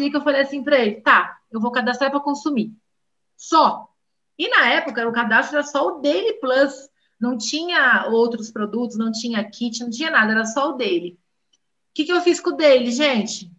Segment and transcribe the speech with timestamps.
[0.00, 2.72] assim que eu falei assim para ele: tá, eu vou cadastrar para consumir.
[3.36, 3.88] Só.
[4.38, 6.88] E na época, o cadastro era só o Daily Plus.
[7.20, 11.18] Não tinha outros produtos, não tinha kit, não tinha nada, era só o dele.
[11.90, 13.50] O que, que eu fiz com o dele, gente?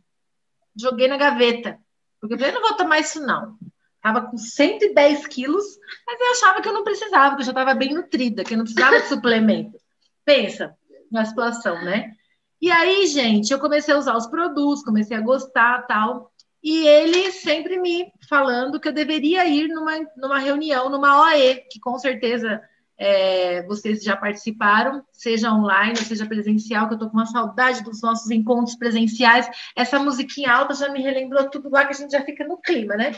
[0.76, 1.80] Joguei na gaveta.
[2.20, 3.56] Porque eu falei, não vou tomar isso, não.
[4.02, 5.64] Tava com 110 quilos,
[6.08, 8.58] mas eu achava que eu não precisava, que eu já estava bem nutrida, que eu
[8.58, 9.78] não precisava de suplemento.
[10.26, 10.76] Pensa
[11.12, 12.16] na situação, né?
[12.60, 16.31] E aí, gente, eu comecei a usar os produtos, comecei a gostar tal.
[16.64, 21.80] E ele sempre me falando que eu deveria ir numa, numa reunião, numa OE, que
[21.80, 22.62] com certeza
[22.98, 28.00] é, vocês já participaram, seja online seja presencial, que eu estou com uma saudade dos
[28.00, 29.50] nossos encontros presenciais.
[29.76, 32.96] Essa musiquinha alta já me relembrou tudo lá que a gente já fica no clima,
[32.96, 33.14] né?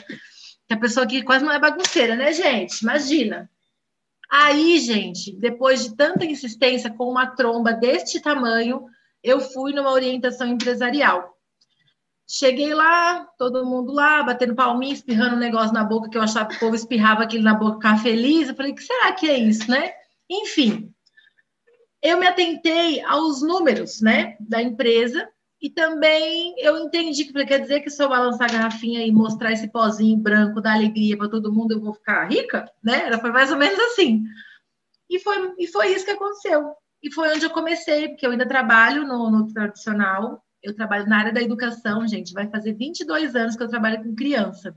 [0.65, 2.81] Que a pessoa aqui quase não é bagunceira, né, gente?
[2.81, 3.49] Imagina.
[4.31, 8.85] Aí, gente, depois de tanta insistência com uma tromba deste tamanho,
[9.21, 11.32] eu fui numa orientação empresarial.
[12.27, 16.49] Cheguei lá, todo mundo lá, batendo palminha, espirrando um negócio na boca, que eu achava
[16.49, 18.49] que o povo espirrava aquilo na boca, ficava feliz.
[18.49, 19.91] Eu falei, que será que é isso, né?
[20.29, 20.93] Enfim,
[22.01, 25.29] eu me atentei aos números, né, da empresa
[25.63, 29.53] e também eu entendi que quer dizer que se eu balançar a garrafinha e mostrar
[29.53, 33.05] esse pozinho branco da alegria para todo mundo, eu vou ficar rica, né?
[33.05, 34.25] Era mais ou menos assim.
[35.09, 36.73] E foi, e foi isso que aconteceu.
[37.01, 41.19] E foi onde eu comecei, porque eu ainda trabalho no, no tradicional, eu trabalho na
[41.19, 44.75] área da educação, gente, vai fazer 22 anos que eu trabalho com criança.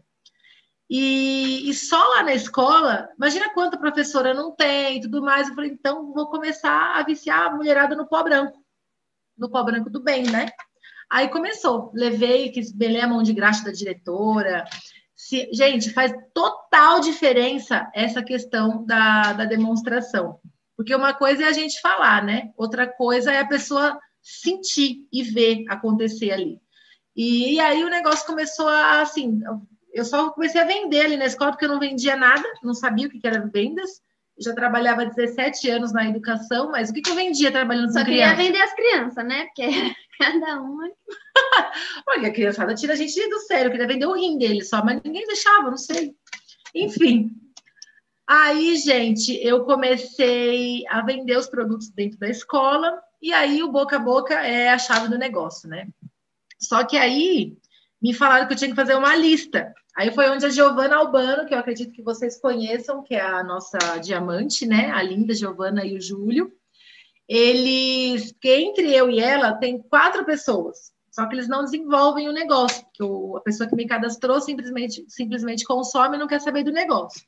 [0.89, 5.48] E, e, só lá na escola, imagina quanta professora não tem e tudo mais.
[5.48, 8.59] Eu falei, então vou começar a viciar a mulherada no pó branco,
[9.37, 10.47] no pó branco do bem, né?
[11.11, 14.64] Aí começou, levei, quis belei a mão de graxa da diretora.
[15.14, 20.39] Se, gente, faz total diferença essa questão da, da demonstração.
[20.77, 22.53] Porque uma coisa é a gente falar, né?
[22.57, 26.61] Outra coisa é a pessoa sentir e ver acontecer ali.
[27.15, 29.41] E, e, aí o negócio começou a, assim,
[29.93, 33.07] eu só comecei a vender ali na escola, porque eu não vendia nada, não sabia
[33.07, 34.03] o que eram vendas.
[34.37, 38.01] Eu já trabalhava 17 anos na educação, mas o que, que eu vendia trabalhando só
[38.01, 38.31] com criança?
[38.31, 39.47] Só queria vender as crianças, né?
[39.47, 39.63] Porque
[40.19, 40.91] cada uma...
[42.09, 44.85] Olha, a criançada tira a gente do sério, eu queria vender o rim dele só,
[44.85, 46.15] mas ninguém deixava, não sei.
[46.75, 47.31] Enfim,
[48.29, 53.97] Aí, gente, eu comecei a vender os produtos dentro da escola e aí o boca
[53.97, 55.89] a boca é a chave do negócio, né?
[56.59, 57.57] Só que aí
[58.01, 59.73] me falaram que eu tinha que fazer uma lista.
[59.97, 63.43] Aí foi onde a Giovana Albano, que eu acredito que vocês conheçam, que é a
[63.43, 64.91] nossa diamante, né?
[64.91, 66.53] A linda Giovana e o Júlio.
[67.27, 70.93] Eles, que entre eu e ela, tem quatro pessoas.
[71.11, 73.03] Só que eles não desenvolvem o negócio, porque
[73.39, 77.23] a pessoa que me cadastrou simplesmente, simplesmente consome e não quer saber do negócio.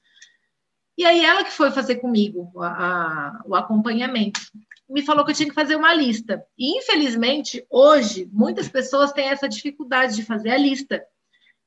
[0.96, 4.40] E aí ela que foi fazer comigo a, a, o acompanhamento
[4.88, 6.44] me falou que eu tinha que fazer uma lista.
[6.56, 11.04] E, infelizmente, hoje, muitas pessoas têm essa dificuldade de fazer a lista.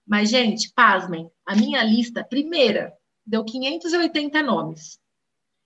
[0.07, 2.91] Mas, gente, pasmem, a minha lista, primeira,
[3.25, 4.99] deu 580 nomes.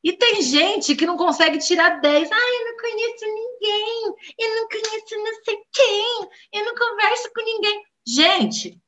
[0.03, 2.29] E tem gente que não consegue tirar 10.
[2.31, 7.43] Ah, eu não conheço ninguém, eu não conheço não sei quem, eu não converso com
[7.43, 7.83] ninguém.
[8.05, 8.79] Gente,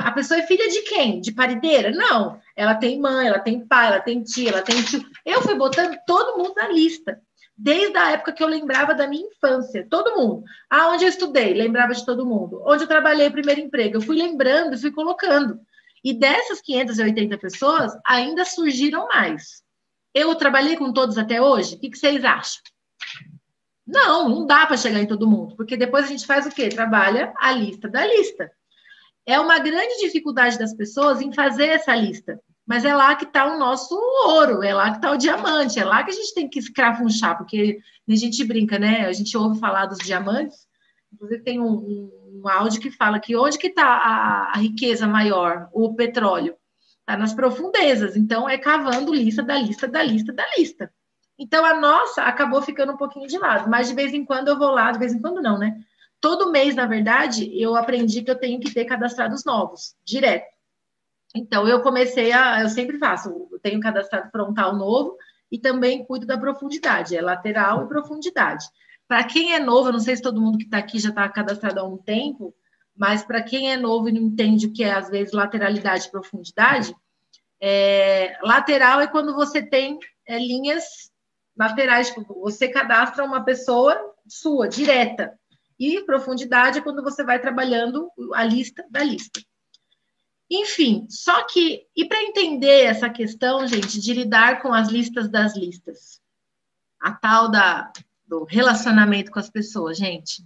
[0.00, 1.20] a pessoa é filha de quem?
[1.20, 1.92] De parideira?
[1.92, 2.38] Não.
[2.54, 5.02] Ela tem mãe, ela tem pai, ela tem tia, ela tem tio.
[5.24, 7.22] Eu fui botando todo mundo na lista
[7.56, 10.44] desde a época que eu lembrava da minha infância, todo mundo.
[10.68, 12.62] Aonde eu estudei, lembrava de todo mundo.
[12.66, 15.58] Onde eu trabalhei, primeiro emprego, eu fui lembrando e fui colocando.
[16.04, 19.62] E dessas 580 pessoas, ainda surgiram mais.
[20.14, 21.76] Eu trabalhei com todos até hoje?
[21.76, 22.62] O que, vocês acham?
[23.86, 26.68] Não, não dá para chegar em todo mundo, porque depois a gente faz o quê?
[26.68, 28.50] Trabalha a lista da lista.
[29.24, 32.40] É uma grande dificuldade das pessoas em fazer essa lista.
[32.66, 33.94] Mas é lá que está o nosso
[34.26, 37.38] ouro, é lá que está o diamante, é lá que a gente tem que escrafunchar,
[37.38, 37.78] porque
[38.08, 39.06] a gente brinca, né?
[39.06, 40.66] A gente ouve falar dos diamantes,
[41.12, 45.06] inclusive tem um, um, um áudio que fala que onde que está a, a, riqueza
[45.06, 46.56] maior, o petróleo?
[47.00, 50.92] Está nas profundezas, então é cavando lista da lista da lista da lista.
[51.38, 54.58] Então a nossa acabou ficando um pouquinho de lado, mas de vez em quando eu
[54.58, 55.78] vou lá, de vez em quando não, né?
[56.20, 60.55] Todo mês, na verdade, eu aprendi que eu tenho que ter cadastrados novos, direto.
[61.36, 62.62] Então, eu comecei a.
[62.62, 65.16] Eu sempre faço, eu tenho cadastrado frontal novo
[65.50, 68.64] e também cuido da profundidade, é lateral e profundidade.
[69.06, 71.28] Para quem é novo, eu não sei se todo mundo que está aqui já está
[71.28, 72.54] cadastrado há um tempo,
[72.96, 76.10] mas para quem é novo e não entende o que é, às vezes, lateralidade e
[76.10, 76.94] profundidade,
[77.60, 80.84] é, lateral é quando você tem é, linhas
[81.56, 85.38] laterais, tipo, você cadastra uma pessoa sua, direta.
[85.78, 89.40] E profundidade é quando você vai trabalhando a lista da lista.
[90.50, 95.56] Enfim, só que, e para entender essa questão, gente, de lidar com as listas das
[95.56, 96.20] listas,
[97.00, 97.92] a tal da,
[98.26, 100.44] do relacionamento com as pessoas, gente,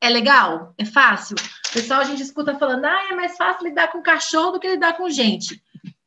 [0.00, 0.74] é legal?
[0.78, 1.36] É fácil?
[1.72, 4.96] Pessoal, a gente escuta falando, ah, é mais fácil lidar com cachorro do que lidar
[4.96, 5.60] com gente.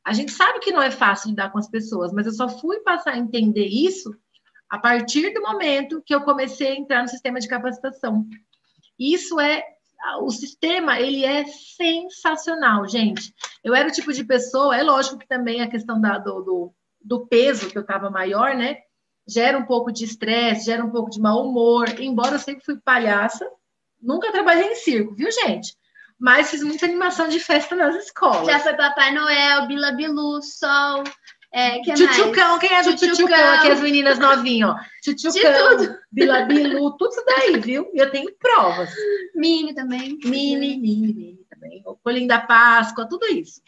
[0.04, 2.80] A gente sabe que não é fácil lidar com as pessoas, mas eu só fui
[2.80, 4.16] passar a entender isso
[4.69, 8.25] a partir do momento que eu comecei a entrar no sistema de capacitação.
[8.98, 9.63] Isso é
[10.22, 13.34] o sistema, ele é sensacional, gente.
[13.63, 16.74] Eu era o tipo de pessoa, é lógico que também a questão da, do, do,
[17.01, 18.78] do peso que eu estava maior, né?
[19.28, 21.88] Gera um pouco de estresse, gera um pouco de mau humor.
[22.00, 23.48] Embora eu sempre fui palhaça,
[24.01, 25.75] nunca trabalhei em circo, viu, gente?
[26.18, 28.48] Mas fiz muita animação de festa nas escolas.
[28.48, 31.04] Já foi Papai Noel, Bila Bilu, Sol,
[31.51, 33.54] é, que Tchutchucão, quem é do Tchutchucão?
[33.54, 34.75] Aqui as meninas novinhas, ó.
[35.01, 37.90] Tchutchucão, Bila Bilu, tudo isso daí, viu?
[37.94, 38.90] E eu tenho provas.
[39.36, 40.18] Mini também.
[40.24, 41.81] Mini, mini, mini também.
[41.86, 43.62] O Colinho da Páscoa, tudo isso.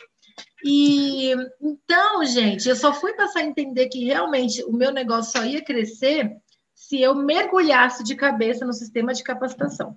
[0.63, 5.43] E então, gente, eu só fui passar a entender que realmente o meu negócio só
[5.43, 6.31] ia crescer
[6.75, 9.95] se eu mergulhasse de cabeça no sistema de capacitação.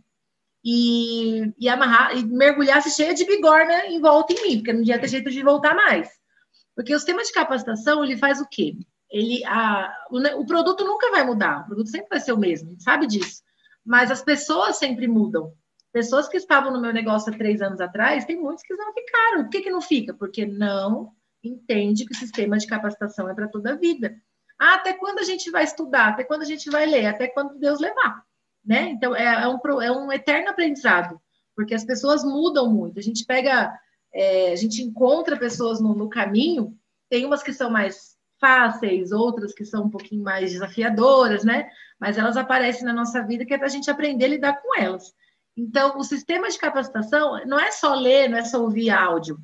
[0.65, 4.99] E, e amarrar, e mergulhasse cheia de bigorna em volta em mim, porque não ia
[4.99, 6.09] ter jeito de voltar mais.
[6.75, 8.77] Porque o sistema de capacitação, ele faz o quê?
[9.11, 12.75] Ele, a, o, o produto nunca vai mudar, o produto sempre vai ser o mesmo,
[12.81, 13.43] sabe disso.
[13.85, 15.53] Mas as pessoas sempre mudam.
[15.93, 19.45] Pessoas que estavam no meu negócio há três anos atrás, tem muitos que não ficaram.
[19.45, 20.13] Por que, que não fica?
[20.13, 21.13] Porque não
[21.43, 24.17] entende que o sistema de capacitação é para toda a vida.
[24.59, 26.09] Ah, até quando a gente vai estudar?
[26.09, 27.07] Até quando a gente vai ler?
[27.07, 28.25] Até quando Deus levar?
[28.65, 28.89] Né?
[28.91, 31.21] Então, é, é, um, é um eterno aprendizado,
[31.55, 32.99] porque as pessoas mudam muito.
[32.99, 33.73] A gente pega,
[34.15, 36.79] é, a gente encontra pessoas no, no caminho,
[37.11, 41.69] tem umas que são mais fáceis, outras que são um pouquinho mais desafiadoras, né?
[41.99, 44.79] Mas elas aparecem na nossa vida que é para a gente aprender a lidar com
[44.79, 45.13] elas.
[45.57, 49.39] Então, o sistema de capacitação não é só ler, não é só ouvir áudio.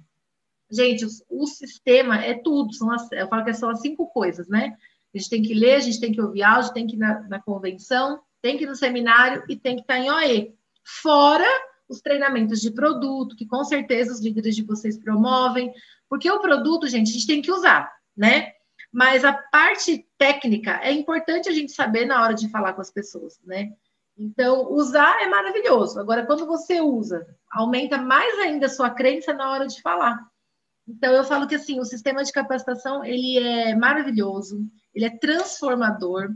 [0.71, 1.09] Gente, o,
[1.43, 2.73] o sistema é tudo.
[2.75, 4.77] São as, eu falo que são as cinco coisas, né?
[5.13, 7.21] A gente tem que ler, a gente tem que ouvir áudio, tem que ir na,
[7.29, 10.55] na convenção, tem que ir no seminário e tem que estar em OE.
[10.85, 11.49] Fora
[11.91, 15.73] os treinamentos de produto, que com certeza os líderes de vocês promovem,
[16.09, 18.53] porque o produto, gente, a gente tem que usar, né?
[18.93, 22.91] Mas a parte técnica é importante a gente saber na hora de falar com as
[22.91, 23.73] pessoas, né?
[24.17, 25.99] Então, usar é maravilhoso.
[25.99, 30.19] Agora, quando você usa, aumenta mais ainda a sua crença na hora de falar.
[30.87, 34.61] Então, eu falo que assim, o sistema de capacitação ele é maravilhoso,
[34.95, 36.31] ele é transformador,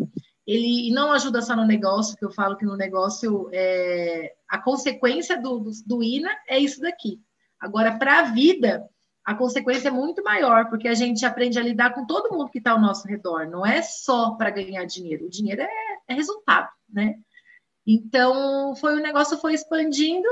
[0.47, 5.41] ele não ajuda só no negócio, que eu falo que no negócio é, a consequência
[5.41, 7.21] do, do, do INA é isso daqui.
[7.59, 8.87] Agora, para a vida,
[9.25, 12.59] a consequência é muito maior, porque a gente aprende a lidar com todo mundo que
[12.59, 16.69] está ao nosso redor, não é só para ganhar dinheiro, o dinheiro é, é resultado,
[16.89, 17.15] né?
[17.87, 20.29] Então, foi o negócio foi expandindo.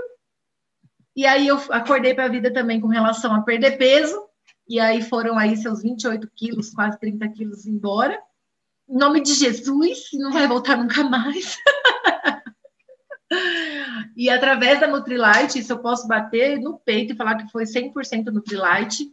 [1.14, 4.26] E aí eu acordei para a vida também com relação a perder peso.
[4.66, 8.18] E aí foram aí seus 28 quilos, quase 30 quilos embora.
[8.92, 11.56] Em nome de Jesus, não vai voltar nunca mais.
[14.14, 18.26] e através da Nutrilite, isso eu posso bater no peito e falar que foi 100%
[18.26, 19.10] Nutrilite,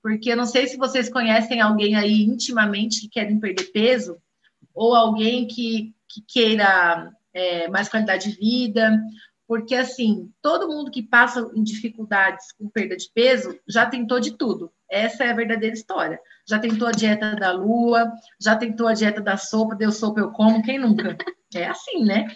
[0.00, 4.22] porque eu não sei se vocês conhecem alguém aí intimamente que querem perder peso,
[4.72, 9.02] ou alguém que, que queira é, mais qualidade de vida,
[9.48, 14.36] porque assim, todo mundo que passa em dificuldades com perda de peso já tentou de
[14.36, 14.70] tudo.
[14.90, 16.20] Essa é a verdadeira história.
[16.48, 20.30] Já tentou a dieta da lua, já tentou a dieta da sopa, deu sopa eu
[20.32, 21.16] como, quem nunca?
[21.54, 22.26] É assim, né?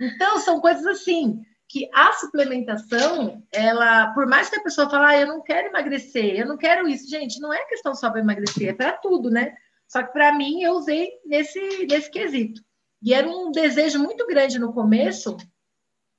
[0.00, 5.20] Então, são coisas assim que a suplementação, ela, por mais que a pessoa fale, ah,
[5.20, 8.70] eu não quero emagrecer, eu não quero isso, gente, não é questão só para emagrecer,
[8.70, 9.54] é para tudo, né?
[9.88, 12.60] Só que para mim eu usei nesse nesse quesito.
[13.02, 15.36] E era um desejo muito grande no começo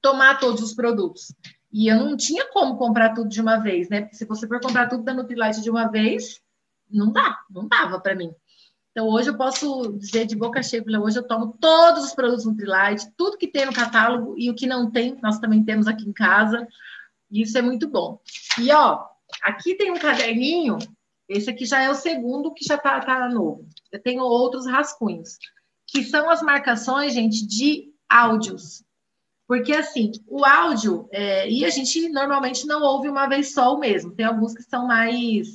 [0.01, 1.33] tomar todos os produtos.
[1.71, 4.01] E eu não tinha como comprar tudo de uma vez, né?
[4.01, 6.41] Porque se você for comprar tudo da Nutrilite de uma vez,
[6.89, 8.31] não dá, não dava para mim.
[8.91, 13.11] Então hoje eu posso dizer de boca cheia, hoje eu tomo todos os produtos Nutrilite,
[13.15, 16.13] tudo que tem no catálogo e o que não tem, nós também temos aqui em
[16.13, 16.67] casa.
[17.29, 18.19] E isso é muito bom.
[18.59, 19.05] E ó,
[19.43, 20.77] aqui tem um caderninho,
[21.27, 23.67] esse aqui já é o segundo que já tá, tá novo.
[23.91, 25.37] Eu tenho outros rascunhos
[25.85, 28.83] que são as marcações, gente, de áudios.
[29.47, 33.79] Porque, assim, o áudio, é, e a gente normalmente não ouve uma vez só o
[33.79, 34.11] mesmo.
[34.11, 35.47] Tem alguns que são mais,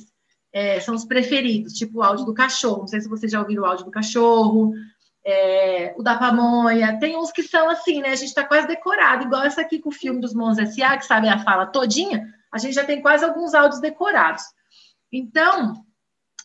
[0.51, 2.79] é, são os preferidos, tipo o áudio do cachorro.
[2.79, 4.73] Não sei se vocês já ouviram o áudio do cachorro,
[5.23, 6.99] é, o da pamonha.
[6.99, 8.09] Tem uns que são assim, né?
[8.09, 11.05] A gente está quase decorado, igual essa aqui com o filme dos Mons S.A., que
[11.05, 12.27] sabe a fala todinha.
[12.51, 14.43] A gente já tem quase alguns áudios decorados.
[15.11, 15.85] Então,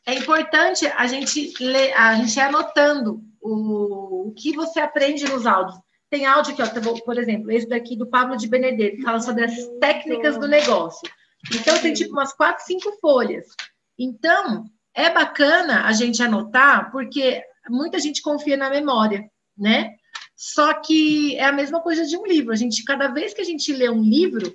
[0.07, 5.47] é importante a gente ler, a gente ir anotando o, o que você aprende nos
[5.47, 5.79] áudios.
[6.11, 9.55] Tem áudio aqui, ó, por exemplo, esse daqui do Pablo de Benedetto, fala sobre as
[9.81, 11.09] técnicas do negócio.
[11.55, 13.47] Então, tem tipo umas quatro, cinco folhas.
[13.99, 19.95] Então, é bacana a gente anotar, porque muita gente confia na memória, né?
[20.35, 22.53] Só que é a mesma coisa de um livro.
[22.53, 24.55] A gente, cada vez que a gente lê um livro,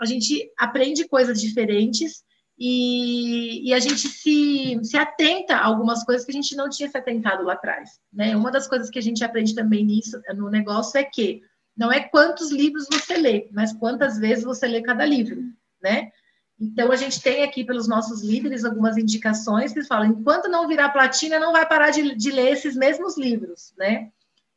[0.00, 2.24] a gente aprende coisas diferentes
[2.62, 6.90] e, e, a gente se, se atenta a algumas coisas que a gente não tinha
[6.90, 7.98] se atentado lá atrás.
[8.12, 8.36] Né?
[8.36, 11.40] Uma das coisas que a gente aprende também nisso, no negócio, é que
[11.74, 15.42] não é quantos livros você lê, mas quantas vezes você lê cada livro,
[15.82, 16.12] né?
[16.60, 20.90] Então, a gente tem aqui pelos nossos líderes algumas indicações que falam: enquanto não virar
[20.90, 24.10] platina, não vai parar de, de ler esses mesmos livros, né?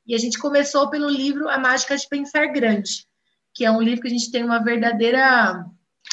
[0.06, 3.08] E a gente começou pelo livro A Mágica de Pensar Grande,
[3.54, 5.66] que é um livro que a gente tem uma verdadeira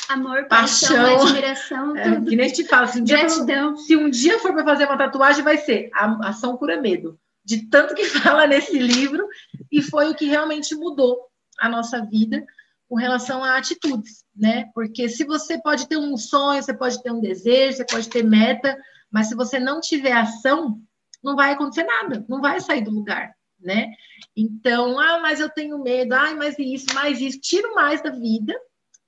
[0.08, 2.28] amor, paixão, admiração, é, tudo.
[2.28, 4.98] Que nem te fala, se um, dia for, se um dia for para fazer uma
[4.98, 7.18] tatuagem, vai ser a ação cura medo.
[7.44, 9.26] De tanto que fala nesse livro,
[9.70, 11.18] e foi o que realmente mudou
[11.58, 12.44] a nossa vida
[12.88, 14.68] com relação a atitudes, né?
[14.74, 18.24] Porque se você pode ter um sonho, você pode ter um desejo, você pode ter
[18.24, 18.76] meta,
[19.10, 20.80] mas se você não tiver ação,
[21.22, 23.92] não vai acontecer nada, não vai sair do lugar, né?
[24.36, 28.52] Então, ah, mas eu tenho medo, ai, mas isso, mais isso, tiro mais da vida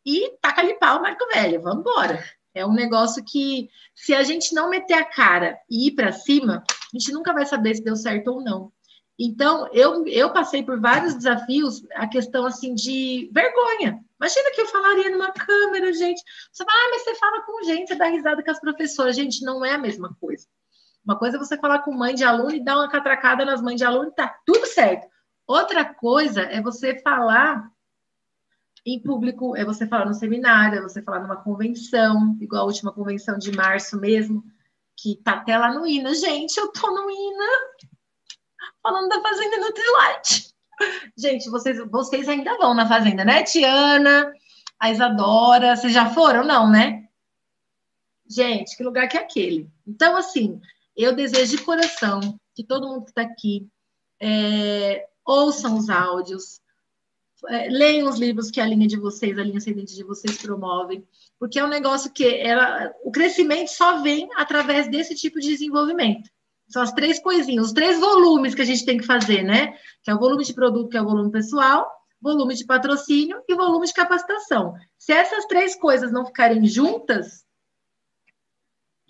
[0.05, 2.23] e taca-lhe pau, Marco Velho, vamos embora.
[2.55, 6.63] É um negócio que, se a gente não meter a cara e ir para cima,
[6.69, 8.73] a gente nunca vai saber se deu certo ou não.
[9.19, 14.03] Então, eu, eu passei por vários desafios, a questão assim de vergonha.
[14.21, 16.23] Imagina que eu falaria numa câmera, gente.
[16.51, 19.17] Você fala, ah, mas você fala com gente, você dá risada com as professoras.
[19.17, 20.47] Gente, não é a mesma coisa.
[21.05, 23.77] Uma coisa é você falar com mãe de aluno e dar uma catracada nas mães
[23.77, 25.07] de aluno e tá tudo certo.
[25.47, 27.69] Outra coisa é você falar
[28.85, 32.93] em público, é você falar no seminário, é você falar numa convenção, igual a última
[32.93, 34.45] convenção de março mesmo,
[34.97, 36.15] que tá até lá no INA.
[36.15, 37.47] Gente, eu tô no INA
[38.83, 40.53] falando da Fazenda Nutrilite.
[41.17, 44.33] Gente, vocês, vocês ainda vão na Fazenda, né, Tiana?
[44.79, 46.45] A Isadora, vocês já foram?
[46.45, 47.07] Não, né?
[48.29, 49.71] Gente, que lugar que é aquele?
[49.87, 50.61] Então, assim,
[50.97, 52.21] eu desejo de coração
[52.55, 53.69] que todo mundo que está aqui
[54.21, 56.61] é, ouçam os áudios,
[57.49, 61.07] é, leiam os livros que a linha de vocês, a linha ascendente de vocês promovem,
[61.39, 66.31] porque é um negócio que ela, o crescimento só vem através desse tipo de desenvolvimento.
[66.69, 69.75] São as três coisinhas, os três volumes que a gente tem que fazer, né?
[70.03, 71.87] Que é o volume de produto, que é o volume pessoal,
[72.21, 74.75] volume de patrocínio e volume de capacitação.
[74.97, 77.45] Se essas três coisas não ficarem juntas,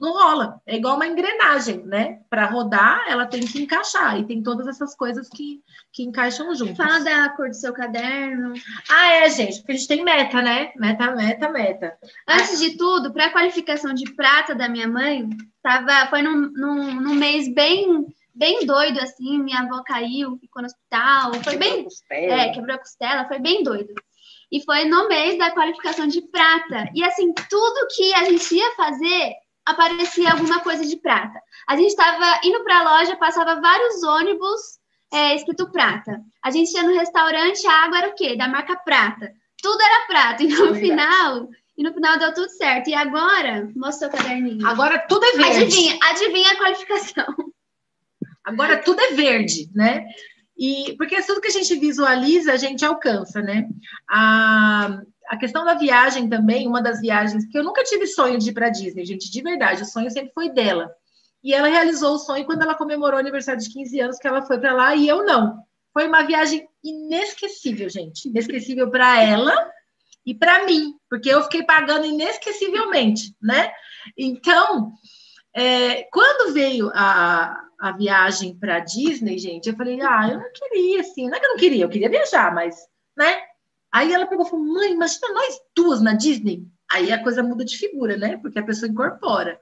[0.00, 0.60] não rola.
[0.66, 2.20] É igual uma engrenagem, né?
[2.28, 4.18] Para rodar, ela tem que encaixar.
[4.18, 5.60] E tem todas essas coisas que,
[5.92, 6.76] que encaixam juntas.
[6.76, 8.54] Fala da cor do seu caderno.
[8.90, 10.72] Ah, é, gente, porque a gente tem meta, né?
[10.76, 11.98] Meta, meta, meta.
[12.28, 15.28] Antes de tudo, para a qualificação de prata da minha mãe,
[15.62, 19.38] tava, foi num, num, num mês bem bem doido, assim.
[19.38, 21.34] Minha avó caiu, ficou no hospital.
[21.34, 21.86] Foi quebrou bem.
[22.10, 23.94] É, quebrou a costela, foi bem doido.
[24.50, 26.90] E foi no mês da qualificação de prata.
[26.94, 29.34] E assim, tudo que a gente ia fazer
[29.66, 31.38] aparecia alguma coisa de prata.
[31.68, 34.60] A gente estava indo para a loja, passava vários ônibus
[35.12, 36.20] é, escrito prata.
[36.42, 38.36] A gente ia no restaurante, a água era o quê?
[38.36, 39.32] Da marca prata.
[39.60, 40.42] Tudo era prata.
[40.42, 42.88] E no final, e no final deu tudo certo.
[42.88, 44.66] E agora, mostra o caderninho.
[44.66, 45.62] Agora tudo é verde.
[45.62, 47.34] Adivinha, adivinha a qualificação.
[48.44, 50.04] Agora tudo é verde, né?
[50.56, 53.68] E porque tudo que a gente visualiza, a gente alcança, né?
[54.08, 58.50] A, a questão da viagem também, uma das viagens, que eu nunca tive sonho de
[58.50, 60.94] ir para Disney, gente, de verdade, o sonho sempre foi dela.
[61.42, 64.42] E ela realizou o sonho quando ela comemorou o aniversário de 15 anos, que ela
[64.42, 65.58] foi para lá e eu não.
[65.92, 68.28] Foi uma viagem inesquecível, gente.
[68.28, 69.54] Inesquecível para ela
[70.24, 73.72] e para mim, porque eu fiquei pagando inesquecivelmente, né?
[74.16, 74.92] Então,
[75.54, 81.00] é, quando veio a, a viagem para Disney, gente, eu falei, ah, eu não queria,
[81.00, 82.76] assim, não é que eu não queria, eu queria viajar, mas,
[83.16, 83.42] né?
[83.92, 86.66] Aí ela pegou e falou: mãe, imagina nós duas na Disney.
[86.90, 88.38] Aí a coisa muda de figura, né?
[88.38, 89.58] Porque a pessoa incorpora.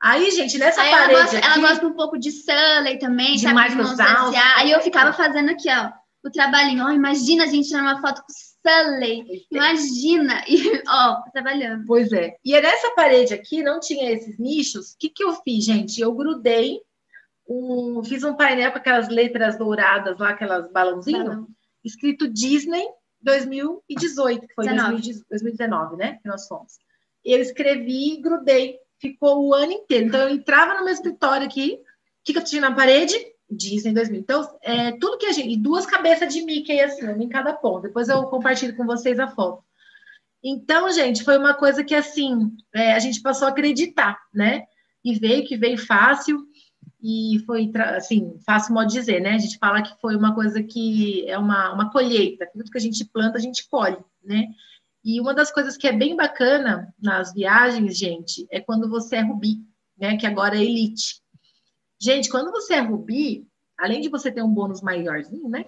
[0.00, 1.12] Aí, gente, nessa Aí parede.
[1.12, 3.54] Ela gosta, aqui, ela gosta um pouco de Sully também, de sabe?
[3.54, 4.32] Michael Jackson.
[4.56, 5.90] Aí eu ficava fazendo aqui, ó,
[6.24, 6.84] o trabalhinho.
[6.84, 9.46] Ó, imagina a gente tirar uma foto com Sully.
[9.50, 10.44] Imagina.
[10.48, 11.84] E, ó, trabalhando.
[11.86, 12.36] Pois é.
[12.44, 14.92] E nessa parede aqui não tinha esses nichos.
[14.92, 16.00] O que, que eu fiz, gente?
[16.00, 16.80] Eu grudei
[17.48, 18.02] um.
[18.04, 21.46] Fiz um painel com aquelas letras douradas lá, aquelas balãozinhos, Balão.
[21.84, 22.84] escrito Disney
[23.22, 25.24] 2018, que foi 19.
[25.30, 26.18] 2019, né?
[26.22, 26.74] Que nós fomos.
[27.24, 28.78] Eu escrevi e grudei.
[29.00, 30.06] Ficou o ano inteiro.
[30.06, 31.74] Então, eu entrava no meu escritório aqui.
[31.74, 33.14] O que, que eu tinha na parede?
[33.50, 34.20] Disney 2000.
[34.20, 35.52] Então, é, tudo que a gente.
[35.52, 37.82] E duas cabeças de Mickey, assim, uma em cada ponto.
[37.82, 39.62] Depois eu compartilho com vocês a foto.
[40.42, 44.64] Então, gente, foi uma coisa que, assim, é, a gente passou a acreditar, né?
[45.04, 46.44] E veio que veio fácil
[47.02, 49.34] e foi, assim, fácil modo dizer, né?
[49.34, 52.80] A gente fala que foi uma coisa que é uma, uma colheita, tudo que a
[52.80, 54.48] gente planta, a gente colhe, né?
[55.04, 59.20] E uma das coisas que é bem bacana nas viagens, gente, é quando você é
[59.20, 59.56] rubi,
[59.98, 60.16] né?
[60.16, 61.20] Que agora é elite.
[62.00, 63.46] Gente, quando você é rubi,
[63.78, 65.66] além de você ter um bônus maiorzinho, né?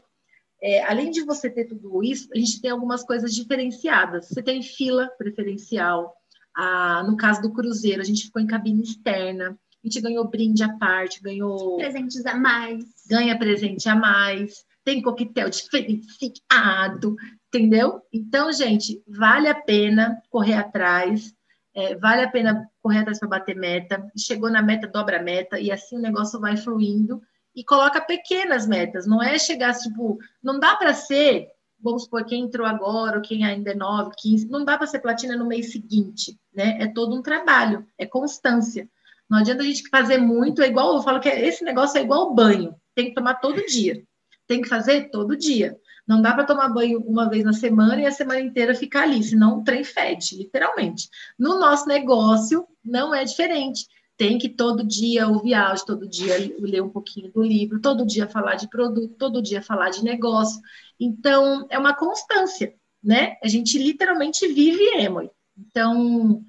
[0.64, 4.28] é, além de você ter tudo isso, a gente tem algumas coisas diferenciadas.
[4.28, 6.16] Você tem fila preferencial.
[6.56, 9.58] Ah, no caso do Cruzeiro, a gente ficou em cabine externa.
[9.84, 11.76] A gente ganhou brinde à parte, ganhou.
[11.76, 12.84] Presentes a mais.
[13.06, 14.64] Ganha presente a mais.
[14.82, 17.16] Tem coquetel diferenciado,
[17.48, 18.00] entendeu?
[18.12, 21.34] Então, gente, vale a pena correr atrás.
[21.74, 24.10] É, vale a pena correr atrás para bater meta.
[24.16, 27.20] Chegou na meta, dobra a meta, e assim o negócio vai fluindo
[27.54, 31.48] e coloca pequenas metas, não é chegar, tipo, não dá para ser,
[31.80, 34.98] vamos supor, quem entrou agora, ou quem ainda é 9, 15, não dá para ser
[34.98, 36.78] platina no mês seguinte, né?
[36.80, 38.88] É todo um trabalho, é constância.
[39.34, 42.32] Não adianta a gente fazer muito, é igual, eu falo que esse negócio é igual
[42.32, 44.00] banho, tem que tomar todo dia,
[44.46, 45.76] tem que fazer todo dia.
[46.06, 49.20] Não dá para tomar banho uma vez na semana e a semana inteira ficar ali,
[49.24, 51.08] senão o trem fede, literalmente.
[51.36, 56.80] No nosso negócio, não é diferente tem que todo dia ouvir áudio, todo dia ler
[56.80, 60.60] um pouquinho do livro, todo dia falar de produto, todo dia falar de negócio.
[61.00, 62.72] Então, é uma constância,
[63.02, 63.34] né?
[63.42, 65.28] A gente literalmente vive emo.
[65.58, 66.44] Então,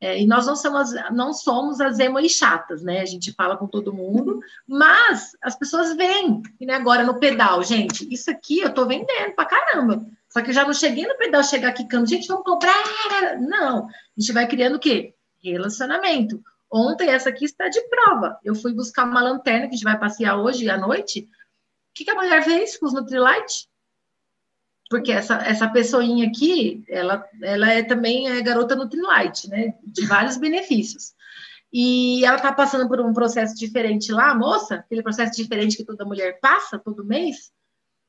[0.00, 3.00] é, e nós não somos, não somos as emo chatas, né?
[3.00, 6.42] A gente fala com todo mundo, mas as pessoas vêm.
[6.58, 10.06] E né, agora no pedal, gente, isso aqui eu tô vendendo pra caramba.
[10.30, 12.72] Só que eu já não cheguei no pedal, chegar quicando, gente, vamos comprar.
[13.40, 15.14] Não, a gente vai criando o quê?
[15.42, 16.42] Relacionamento.
[16.72, 18.38] Ontem, essa aqui está de prova.
[18.42, 21.28] Eu fui buscar uma lanterna que a gente vai passear hoje à noite.
[21.90, 23.68] O que, que a mulher fez com os Nutrilite?
[24.90, 29.72] Porque essa, essa pessoinha aqui, ela, ela é também é garota Nutrilite, né?
[29.84, 31.14] De vários benefícios.
[31.72, 36.04] E ela está passando por um processo diferente lá, moça, aquele processo diferente que toda
[36.04, 37.52] mulher passa todo mês.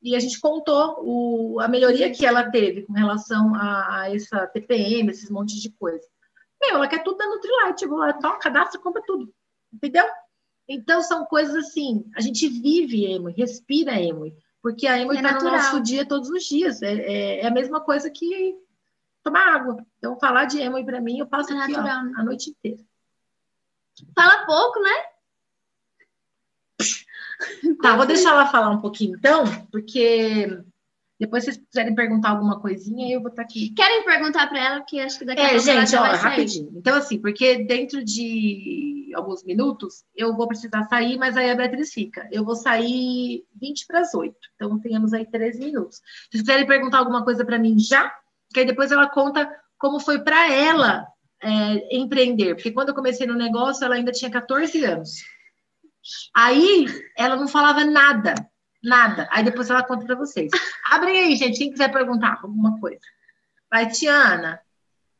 [0.01, 4.47] E a gente contou o, a melhoria que ela teve com relação a, a essa
[4.47, 6.03] TPM, esses montes de coisa.
[6.59, 7.85] Meu, ela quer tudo da Nutrilite.
[7.85, 9.31] Vou lá, toca, cadastro, compra tudo.
[9.71, 10.05] Entendeu?
[10.67, 12.09] Então, são coisas assim.
[12.15, 14.33] A gente vive emo, respira emo.
[14.61, 16.81] Porque a emo está é no nosso dia todos os dias.
[16.81, 18.55] É, é, é, a mesma coisa que
[19.23, 19.85] tomar água.
[19.97, 22.13] Então, falar de emo para mim, eu passo aqui natural, ó, né?
[22.17, 22.83] a noite inteira.
[24.15, 25.11] Fala pouco, né?
[27.81, 30.63] Tá, vou deixar ela falar um pouquinho então, porque
[31.21, 33.69] depois, se vocês quiserem perguntar alguma coisinha, eu vou estar tá aqui.
[33.75, 35.69] Querem perguntar para ela, porque acho que daqui a pouco.
[35.69, 36.71] É, gente, ó, rapidinho.
[36.75, 41.93] Então, assim, porque dentro de alguns minutos eu vou precisar sair, mas aí a Beatriz
[41.93, 42.27] fica.
[42.31, 44.35] Eu vou sair 20 para as 8.
[44.55, 45.97] Então, temos aí 13 minutos.
[45.97, 48.11] Se vocês quiserem perguntar alguma coisa para mim já,
[48.51, 51.05] que aí depois ela conta como foi para ela
[51.39, 52.55] é, empreender.
[52.55, 55.17] Porque quando eu comecei no negócio, ela ainda tinha 14 anos.
[56.35, 58.33] Aí ela não falava nada
[58.83, 59.27] Nada.
[59.31, 60.51] Aí depois ela conta para vocês.
[60.85, 62.99] Abrem aí, gente, quem quiser perguntar alguma coisa.
[63.69, 64.59] Vai, Tiana.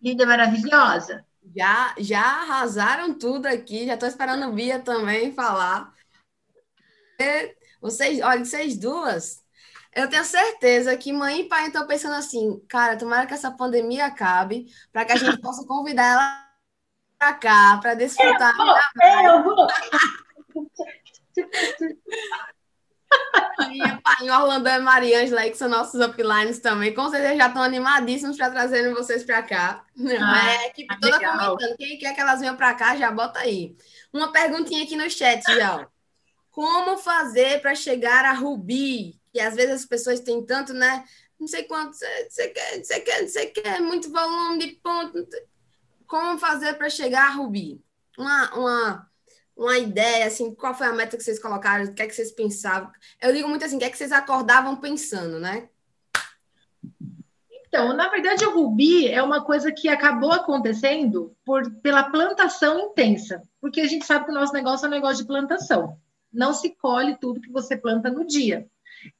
[0.01, 1.25] Linda, maravilhosa.
[1.55, 3.85] Já, já arrasaram tudo aqui.
[3.85, 5.93] Já estou esperando a Bia também falar.
[7.79, 9.43] Vocês, olha, vocês duas,
[9.93, 14.05] eu tenho certeza que mãe e pai estão pensando assim, cara, tomara que essa pandemia
[14.05, 16.47] acabe, para que a gente possa convidar ela
[17.19, 18.53] para cá, para desfrutar.
[19.23, 19.67] Eu vou, eu vou.
[24.21, 28.37] E Orlando e Mariângela aí, que são nossos uplines também, com certeza já estão animadíssimos
[28.37, 29.83] para trazerem vocês para cá.
[30.19, 31.55] Ah, é a equipe toda legal.
[31.57, 31.77] comentando.
[31.77, 33.75] Quem quer que elas venham para cá, já bota aí.
[34.13, 35.87] Uma perguntinha aqui no chat, já.
[36.49, 39.19] Como fazer para chegar a Rubi?
[39.31, 41.03] Que às vezes as pessoas têm tanto, né?
[41.39, 45.25] Não sei quanto, você quer, você quer, você quer muito volume de ponto.
[46.05, 47.81] Como fazer para chegar a Rubi?
[48.17, 49.10] Uma, uma
[49.61, 52.31] uma ideia, assim, qual foi a meta que vocês colocaram, o que é que vocês
[52.31, 52.89] pensavam?
[53.21, 55.69] Eu digo muito assim, o que é que vocês acordavam pensando, né?
[57.67, 63.43] Então, na verdade, o Rubi é uma coisa que acabou acontecendo por, pela plantação intensa,
[63.61, 65.97] porque a gente sabe que o nosso negócio é um negócio de plantação.
[66.33, 68.67] Não se colhe tudo que você planta no dia.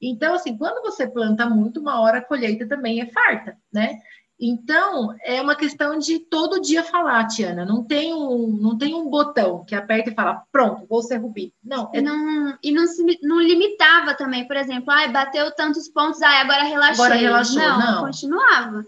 [0.00, 4.00] Então, assim, quando você planta muito, uma hora a colheita também é farta, né?
[4.44, 7.64] Então, é uma questão de todo dia falar, Tiana.
[7.64, 11.54] Não tem um, não tem um botão que aperta e fala, pronto, vou ser Rubi.
[11.62, 11.88] Não.
[11.94, 12.00] É...
[12.02, 16.64] não e não, se, não limitava também, por exemplo, ai, bateu tantos pontos, ai, agora
[16.64, 17.04] relaxou.
[17.04, 17.62] Agora relaxou.
[17.62, 18.04] Não, não.
[18.06, 18.84] continuava.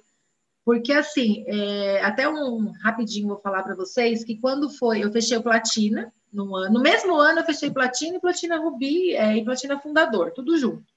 [0.64, 5.36] Porque, assim, é, até um rapidinho vou falar para vocês que quando foi, eu fechei
[5.36, 9.44] o Platina, no, ano, no mesmo ano eu fechei Platina e Platina Rubi é, e
[9.44, 10.93] Platina Fundador, tudo junto.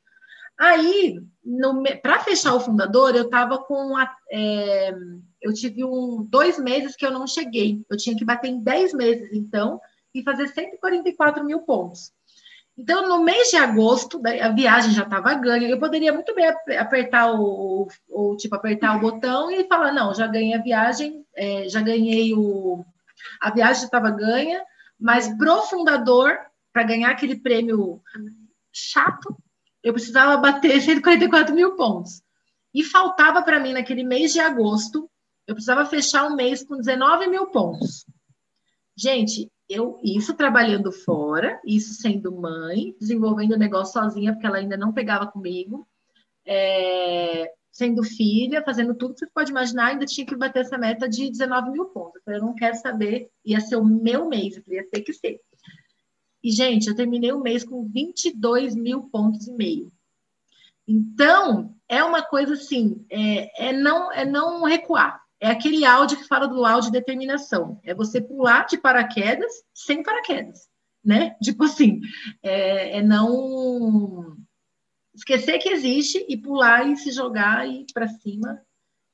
[0.60, 1.20] Aí,
[2.02, 3.96] para fechar o fundador, eu estava com.
[3.96, 4.94] A, é,
[5.42, 7.82] eu tive um, dois meses que eu não cheguei.
[7.90, 9.80] Eu tinha que bater em 10 meses, então,
[10.14, 12.12] e fazer 144 mil pontos.
[12.78, 15.68] Então, no mês de agosto, a viagem já estava ganha.
[15.68, 20.28] Eu poderia muito bem apertar o, o, tipo, apertar o botão e falar, não, já
[20.28, 22.86] ganhei a viagem, é, já ganhei o.
[23.42, 24.64] A viagem estava ganha,
[25.00, 26.38] mas pro fundador,
[26.72, 28.00] para ganhar aquele prêmio
[28.72, 29.36] chato,
[29.88, 32.22] eu precisava bater 144 mil pontos.
[32.74, 35.10] E faltava para mim, naquele mês de agosto,
[35.48, 38.06] eu precisava fechar um mês com 19 mil pontos.
[38.96, 44.76] Gente, eu isso trabalhando fora, isso sendo mãe, desenvolvendo o negócio sozinha, porque ela ainda
[44.76, 45.88] não pegava comigo,
[46.46, 51.08] é, sendo filha, fazendo tudo que você pode imaginar, ainda tinha que bater essa meta
[51.08, 52.22] de 19 mil pontos.
[52.28, 55.40] Eu não quero saber, ia ser o meu mês, eu falei, ia ter que ser.
[56.48, 59.92] E, gente, eu terminei o mês com 22 mil pontos e meio.
[60.88, 65.22] Então, é uma coisa assim, é, é, não, é não recuar.
[65.42, 67.82] É aquele áudio que fala do áudio de determinação.
[67.84, 70.70] É você pular de paraquedas sem paraquedas,
[71.04, 71.36] né?
[71.44, 72.00] Tipo assim,
[72.42, 74.38] é, é não
[75.14, 78.62] esquecer que existe e pular e se jogar e para cima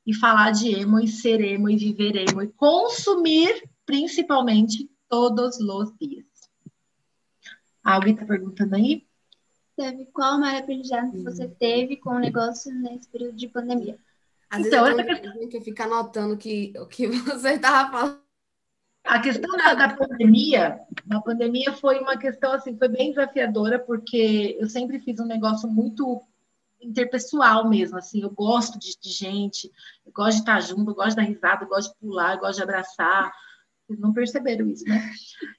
[0.06, 5.98] e falar de emo e ser emo e viver emo e consumir principalmente todos os
[6.00, 6.33] dias.
[7.84, 9.06] Alguém está perguntando aí?
[9.76, 13.98] Teve qual o maior aprendizado que você teve com o negócio nesse período de pandemia?
[14.50, 15.50] Às então, vezes essa questão...
[15.50, 18.24] que fica anotando que, o que você estava falando.
[19.04, 24.56] A questão da, da, pandemia, a pandemia foi uma questão assim, foi bem desafiadora, porque
[24.58, 26.22] eu sempre fiz um negócio muito
[26.80, 29.70] interpessoal mesmo, assim, eu gosto de, de gente,
[30.06, 32.40] eu gosto de estar junto, eu gosto de dar risada, eu gosto de pular, eu
[32.40, 33.34] gosto de abraçar,
[33.86, 35.12] vocês não perceberam isso, né?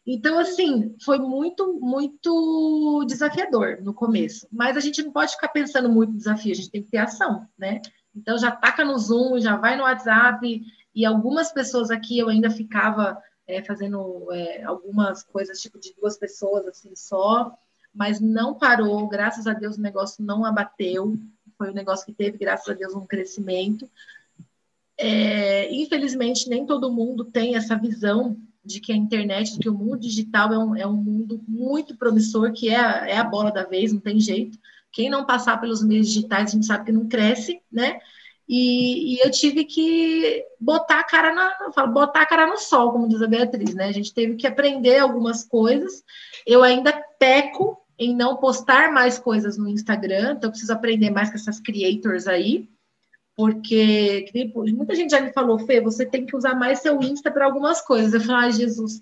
[0.07, 4.47] Então, assim, foi muito, muito desafiador no começo.
[4.51, 6.99] Mas a gente não pode ficar pensando muito no desafio, a gente tem que ter
[6.99, 7.81] ação, né?
[8.15, 10.63] Então, já taca no Zoom, já vai no WhatsApp.
[10.95, 16.17] E algumas pessoas aqui eu ainda ficava é, fazendo é, algumas coisas, tipo de duas
[16.17, 17.57] pessoas, assim, só.
[17.93, 21.17] Mas não parou, graças a Deus o negócio não abateu.
[21.57, 23.89] Foi um negócio que teve, graças a Deus, um crescimento.
[24.99, 29.75] É, infelizmente, nem todo mundo tem essa visão de que a internet, de que o
[29.75, 33.65] mundo digital é um, é um mundo muito promissor, que é é a bola da
[33.65, 34.59] vez, não tem jeito.
[34.93, 37.99] Quem não passar pelos meios digitais, a gente sabe que não cresce, né?
[38.49, 43.09] E, e, eu tive que botar a cara na, botar a cara no sol, como
[43.09, 43.87] diz a Beatriz, né?
[43.87, 46.05] A gente teve que aprender algumas coisas.
[46.47, 51.31] Eu ainda peco em não postar mais coisas no Instagram, então eu preciso aprender mais
[51.31, 52.69] com essas creators aí,
[53.37, 54.31] porque
[54.73, 57.81] muita gente já me falou, Fê, você tem que usar mais seu Insta para algumas
[57.81, 58.15] coisas.
[58.15, 59.01] Eu falo, ai, Jesus,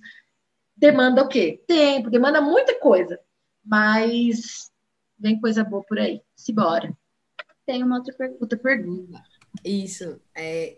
[0.77, 1.63] demanda o quê?
[1.67, 3.19] Tempo, demanda muita coisa,
[3.65, 4.71] mas
[5.19, 6.23] vem coisa boa por aí.
[6.35, 6.97] Simbora.
[7.67, 8.57] Tem uma outra pergunta.
[8.57, 9.23] pergunta.
[9.65, 10.21] Isso.
[10.35, 10.77] É,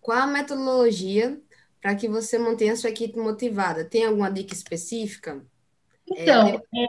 [0.00, 1.40] qual a metodologia
[1.80, 3.84] para que você mantenha a sua equipe motivada?
[3.84, 5.44] Tem alguma dica específica?
[6.06, 6.86] Então, é, é,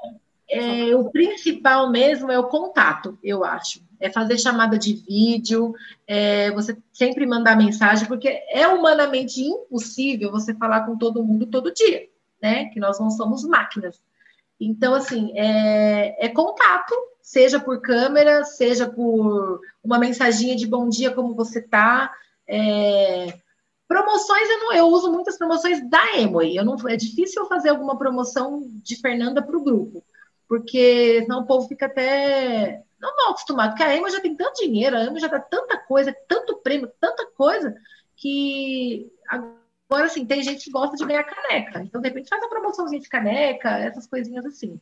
[0.49, 5.75] é, o principal mesmo é o contato, eu acho é fazer chamada de vídeo,
[6.07, 11.73] é você sempre mandar mensagem, porque é humanamente impossível você falar com todo mundo todo
[11.73, 12.07] dia,
[12.41, 12.65] né?
[12.65, 14.01] Que nós não somos máquinas.
[14.59, 21.11] Então, assim, é, é contato, seja por câmera, seja por uma mensaginha de bom dia,
[21.11, 22.13] como você tá.
[22.47, 23.33] É,
[23.87, 26.57] promoções eu não, eu uso muitas promoções da Emoi.
[26.57, 30.03] Eu não, é difícil eu fazer alguma promoção de Fernanda para o grupo,
[30.49, 34.59] porque senão o povo fica até não mal acostumado, porque a Emma já tem tanto
[34.59, 37.73] dinheiro, a Emma já dá tanta coisa, tanto prêmio, tanta coisa,
[38.15, 41.81] que agora, assim, tem gente que gosta de ganhar caneca.
[41.83, 44.79] Então, de repente, faz uma promoçãozinha de caneca, essas coisinhas assim.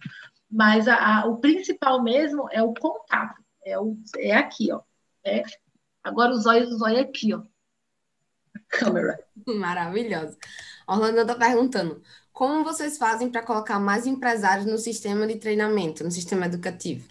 [0.50, 3.44] Mas a, a, o principal mesmo é o contato.
[3.64, 4.82] É, o, é aqui, ó.
[5.24, 5.44] É,
[6.02, 7.42] agora os olhos, os olhos aqui, ó.
[8.70, 9.20] câmera.
[9.46, 10.38] Maravilhoso.
[10.88, 16.12] Orlando está perguntando: como vocês fazem para colocar mais empresários no sistema de treinamento, no
[16.12, 17.08] sistema educativo?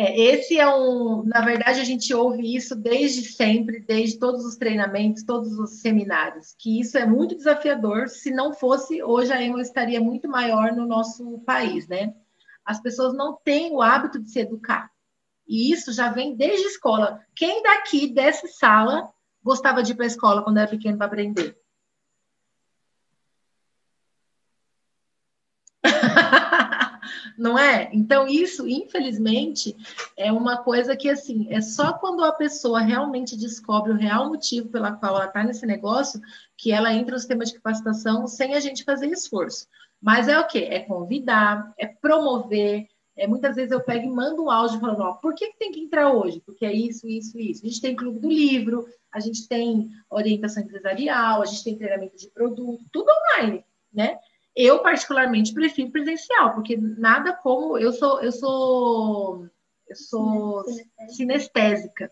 [0.00, 4.54] É, esse é um, na verdade, a gente ouve isso desde sempre, desde todos os
[4.54, 8.06] treinamentos, todos os seminários, que isso é muito desafiador.
[8.08, 12.14] Se não fosse, hoje a EMO estaria muito maior no nosso país, né?
[12.64, 14.88] As pessoas não têm o hábito de se educar.
[15.48, 17.20] E isso já vem desde a escola.
[17.34, 19.10] Quem daqui dessa sala
[19.42, 21.56] gostava de ir para a escola quando era pequeno para aprender?
[27.38, 27.88] Não é?
[27.92, 29.76] Então, isso, infelizmente,
[30.16, 34.68] é uma coisa que, assim, é só quando a pessoa realmente descobre o real motivo
[34.68, 36.20] pela qual ela está nesse negócio
[36.56, 39.68] que ela entra no sistema de capacitação sem a gente fazer esforço.
[40.02, 40.66] Mas é o quê?
[40.70, 42.88] É convidar, é promover.
[43.16, 45.72] É, muitas vezes eu pego e mando um áudio falando, ó, por que, que tem
[45.72, 46.40] que entrar hoje?
[46.44, 47.64] Porque é isso, isso, isso.
[47.64, 52.16] A gente tem clube do livro, a gente tem orientação empresarial, a gente tem treinamento
[52.16, 54.18] de produto, tudo online, né?
[54.60, 57.78] Eu, particularmente, prefiro presencial, porque nada como.
[57.78, 59.48] Eu sou, eu sou,
[59.88, 60.64] eu sou
[61.10, 62.10] sinestésica.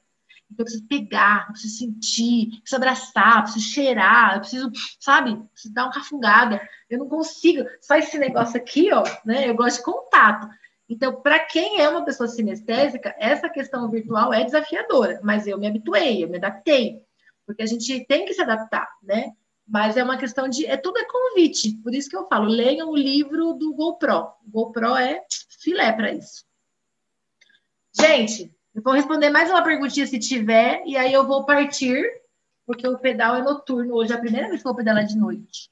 [0.48, 4.70] Então, eu preciso pegar, eu preciso sentir, eu preciso abraçar, eu preciso cheirar, eu preciso,
[5.00, 6.68] sabe, eu preciso dar uma cafungada.
[6.88, 7.68] Eu não consigo.
[7.80, 9.50] Só esse negócio aqui, ó, né?
[9.50, 10.48] Eu gosto de contato.
[10.88, 15.66] Então, para quem é uma pessoa sinestésica, essa questão virtual é desafiadora, mas eu me
[15.66, 17.02] habituei, eu me adaptei,
[17.44, 19.32] porque a gente tem que se adaptar, né?
[19.66, 20.64] Mas é uma questão de.
[20.64, 21.76] É tudo é convite.
[21.82, 24.28] Por isso que eu falo, leiam o livro do GoPro.
[24.46, 25.20] O GoPro é
[25.60, 26.44] filé para isso.
[27.98, 32.04] Gente, eu vou responder mais uma perguntinha se tiver, e aí eu vou partir,
[32.66, 33.94] porque o pedal é noturno.
[33.94, 35.70] Hoje é a primeira vez que eu vou pedalar de noite.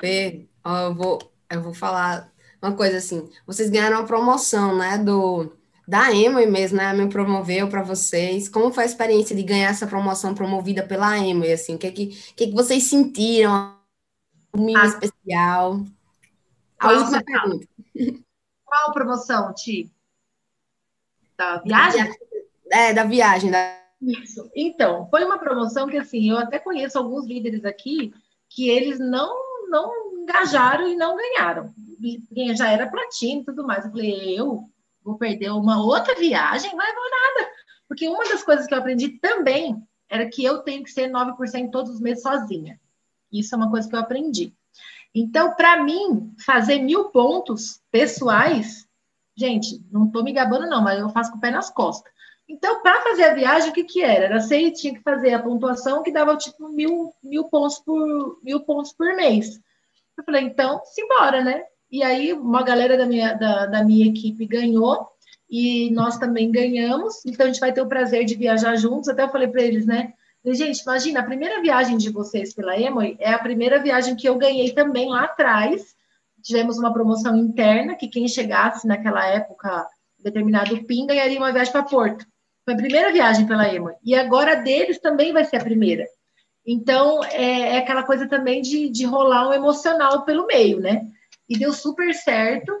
[0.00, 1.18] Fê, eu vou,
[1.50, 2.32] eu vou falar
[2.62, 3.30] uma coisa assim.
[3.46, 4.98] Vocês ganharam uma promoção, né?
[4.98, 5.57] Do
[5.88, 6.92] da Emo mesmo, né?
[6.92, 8.46] Me promoveu para vocês.
[8.46, 11.46] Como foi a experiência de ganhar essa promoção promovida pela Emo?
[11.46, 13.74] E assim, o que, que, que, que vocês sentiram?
[14.54, 14.86] Um mimo ah.
[14.86, 15.80] especial.
[16.78, 17.66] A Qual última pergunta.
[18.66, 19.90] Qual promoção, Ti?
[21.38, 22.14] Da viagem?
[22.70, 23.50] É, da viagem.
[23.50, 23.80] Da...
[24.02, 24.50] Isso.
[24.54, 28.12] Então, foi uma promoção que, assim, eu até conheço alguns líderes aqui
[28.50, 29.34] que eles não,
[29.70, 31.72] não engajaram e não ganharam.
[32.54, 33.86] Já era platina e tudo mais.
[33.86, 34.68] Eu falei, eu
[35.08, 37.50] vou perder uma outra viagem, vai vou nada.
[37.88, 41.70] Porque uma das coisas que eu aprendi também era que eu tenho que ser 9%
[41.70, 42.78] todos os meses sozinha.
[43.32, 44.52] Isso é uma coisa que eu aprendi.
[45.14, 48.86] Então, para mim, fazer mil pontos pessoais,
[49.34, 52.12] gente, não estou me gabando, não, mas eu faço com o pé nas costas.
[52.46, 54.26] Então, para fazer a viagem, o que, que era?
[54.26, 58.60] Era sei, tinha que fazer a pontuação que dava tipo mil, mil, pontos por, mil
[58.60, 59.60] pontos por mês.
[60.16, 61.64] Eu falei, então, simbora, né?
[61.90, 65.08] E aí uma galera da minha, da, da minha equipe ganhou
[65.48, 67.24] e nós também ganhamos.
[67.24, 69.08] Então a gente vai ter o prazer de viajar juntos.
[69.08, 70.12] Até eu falei para eles, né?
[70.44, 74.36] Gente, imagina, a primeira viagem de vocês pela Emoy é a primeira viagem que eu
[74.36, 75.94] ganhei também lá atrás.
[76.42, 79.86] Tivemos uma promoção interna que quem chegasse naquela época,
[80.22, 82.24] determinado PIN, ganharia uma viagem para Porto.
[82.64, 83.94] Foi a primeira viagem pela Emoy.
[84.04, 86.06] E agora deles também vai ser a primeira.
[86.66, 91.06] Então, é, é aquela coisa também de, de rolar um emocional pelo meio, né?
[91.48, 92.72] E deu super certo.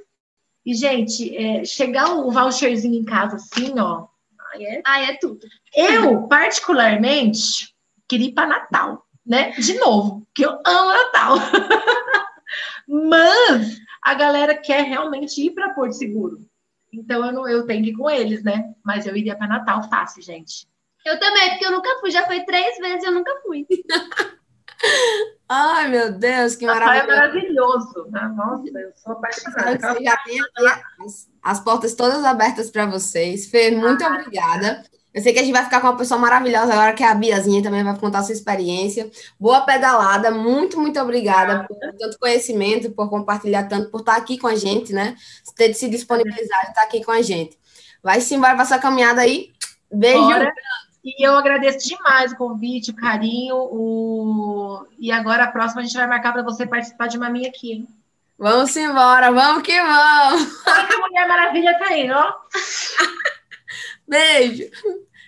[0.64, 4.06] E, gente, é, chegar o voucherzinho em casa assim, ó.
[4.52, 5.40] Aí é, aí é tudo.
[5.74, 7.74] Eu, particularmente,
[8.08, 9.50] queria ir para Natal, né?
[9.52, 11.36] De novo, que eu amo Natal.
[12.88, 16.38] Mas a galera quer realmente ir para Porto Seguro.
[16.92, 18.72] Então eu, não, eu tenho que ir com eles, né?
[18.82, 20.66] Mas eu iria para Natal fácil, gente.
[21.04, 22.10] Eu também, porque eu nunca fui.
[22.10, 23.66] Já foi três vezes e eu nunca fui.
[25.48, 27.02] Ai, meu Deus, que maravilha.
[27.02, 28.06] É maravilhoso.
[28.10, 28.32] Né?
[28.36, 29.94] Nossa, eu sou apaixonada.
[29.94, 30.38] Você já tem
[31.00, 33.46] as, as portas todas abertas para vocês.
[33.46, 34.84] Fê, muito ah, obrigada.
[35.12, 37.14] Eu sei que a gente vai ficar com uma pessoa maravilhosa agora, que é a
[37.14, 39.10] Biazinha, também vai contar a sua experiência.
[39.40, 44.46] Boa pedalada, muito, muito obrigada por tanto conhecimento, por compartilhar tanto, por estar aqui com
[44.46, 45.16] a gente, né?
[45.56, 47.58] Ter se disponibilizado, estar aqui com a gente.
[48.02, 49.50] Vai-se embora para essa caminhada aí.
[49.90, 50.20] Beijo.
[50.20, 50.52] Bora.
[51.04, 53.56] E eu agradeço demais o convite, o carinho.
[53.56, 54.86] O...
[54.98, 57.72] E agora a próxima a gente vai marcar para você participar de uma minha aqui,
[57.72, 57.88] hein?
[58.38, 60.66] Vamos embora, vamos que vamos!
[60.66, 62.34] A Mulher Maravilha tá aí, ó.
[64.06, 64.64] Beijo!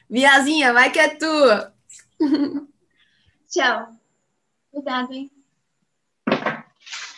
[0.09, 1.75] Viazinha, vai que é tua!
[3.51, 3.89] Tchau.
[4.71, 5.31] Cuidado, hein?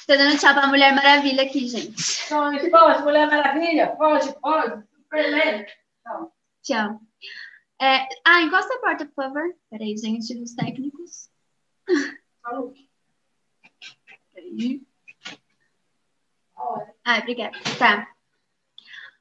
[0.06, 2.28] Tô dando tchau pra Mulher Maravilha aqui, gente.
[2.28, 4.82] Pode, pode, Mulher Maravilha, pode, pode.
[4.96, 5.66] Superman.
[6.02, 6.32] Tchau.
[6.62, 7.11] Tchau.
[7.82, 8.06] É...
[8.24, 9.56] Ah, encosta a porta, por favor.
[9.68, 11.28] Peraí, gente, os técnicos.
[12.40, 12.72] Falou.
[14.32, 14.86] Peraí.
[17.04, 17.58] Ah, obrigada.
[17.76, 18.08] Tá.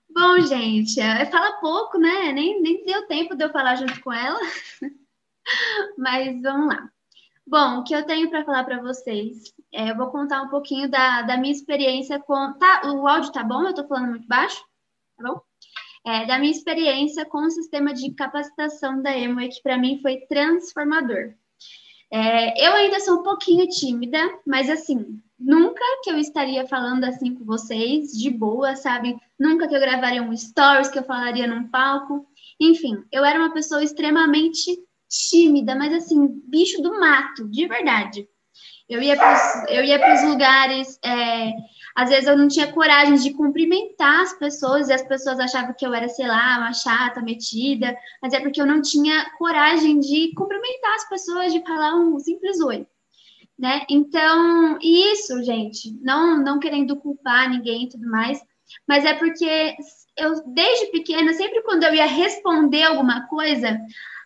[0.08, 2.32] Bom, gente, é, fala pouco, né?
[2.34, 4.40] Nem, nem deu tempo de eu falar junto com ela.
[5.98, 6.88] Mas vamos lá.
[7.48, 10.88] Bom, o que eu tenho para falar para vocês, é, eu vou contar um pouquinho
[10.88, 12.54] da, da minha experiência com.
[12.60, 13.64] Tá, o áudio tá bom?
[13.64, 14.64] Eu tô falando muito baixo?
[15.18, 15.42] Tá bom?
[16.06, 20.18] É, da minha experiência com o sistema de capacitação da Emoi, que para mim foi
[20.28, 21.34] transformador.
[22.12, 27.34] É, eu ainda sou um pouquinho tímida, mas assim, nunca que eu estaria falando assim
[27.34, 29.16] com vocês, de boa, sabe?
[29.40, 32.26] Nunca que eu gravaria um stories, que eu falaria num palco.
[32.60, 34.78] Enfim, eu era uma pessoa extremamente
[35.10, 38.28] tímida, mas assim, bicho do mato, de verdade.
[39.70, 41.54] Eu ia para os lugares, é,
[41.96, 45.86] às vezes eu não tinha coragem de cumprimentar as pessoas e as pessoas achavam que
[45.86, 50.34] eu era, sei lá, uma chata, metida, mas é porque eu não tinha coragem de
[50.36, 52.86] cumprimentar as pessoas, de falar um simples oi.
[53.58, 53.86] Né?
[53.90, 58.42] Então, isso, gente, não, não querendo culpar ninguém e tudo mais,
[58.88, 59.76] mas é porque
[60.18, 63.80] eu, desde pequena, sempre quando eu ia responder alguma coisa,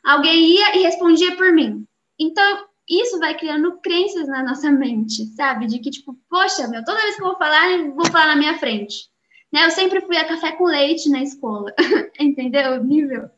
[0.04, 1.86] alguém ia e respondia por mim.
[2.20, 5.68] Então, isso vai criando crenças na nossa mente, sabe?
[5.68, 8.58] De que, tipo, poxa, meu, toda vez que eu vou falar, vou falar na minha
[8.58, 9.10] frente.
[9.52, 9.66] Né?
[9.66, 11.74] Eu sempre fui a café com leite na escola,
[12.20, 12.84] entendeu?
[12.84, 13.30] Nível.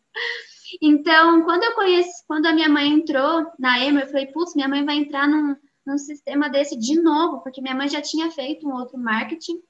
[0.81, 4.67] Então, quando eu conheci, quando a minha mãe entrou na EMA, eu falei, putz, minha
[4.67, 5.55] mãe vai entrar num,
[5.85, 9.61] num sistema desse de novo, porque minha mãe já tinha feito um outro marketing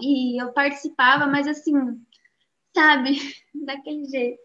[0.00, 1.72] e eu participava, mas assim,
[2.74, 3.18] sabe,
[3.64, 4.38] daquele jeito.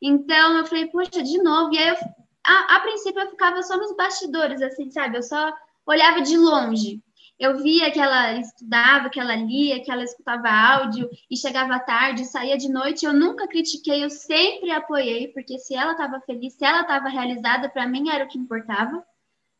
[0.00, 1.74] Então eu falei, poxa, de novo.
[1.74, 1.96] E aí, eu,
[2.48, 5.18] a, a princípio, eu ficava só nos bastidores, assim, sabe?
[5.18, 5.52] Eu só
[5.86, 7.02] olhava de longe.
[7.38, 12.24] Eu via que ela estudava, que ela lia, que ela escutava áudio e chegava tarde,
[12.24, 13.04] saía de noite.
[13.04, 17.68] Eu nunca critiquei, eu sempre apoiei, porque se ela estava feliz, se ela estava realizada,
[17.68, 19.04] para mim era o que importava,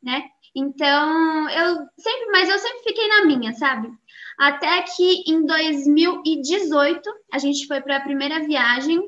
[0.03, 0.25] né?
[0.55, 3.89] Então, eu sempre, mas eu sempre fiquei na minha, sabe?
[4.39, 9.01] Até que em 2018 a gente foi para a primeira viagem,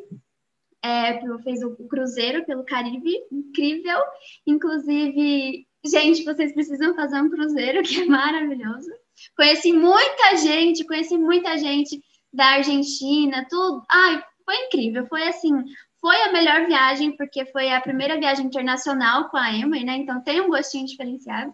[0.83, 3.99] é, fez o cruzeiro pelo Caribe, incrível.
[4.47, 8.91] Inclusive, gente, vocês precisam fazer um cruzeiro que é maravilhoso.
[9.37, 13.85] Conheci muita gente, conheci muita gente da Argentina, tudo.
[13.91, 15.53] Ai, foi incrível, foi assim,
[16.01, 19.97] foi a melhor viagem, porque foi a primeira viagem internacional com a Emma, né?
[19.97, 21.53] Então tem um gostinho diferenciado.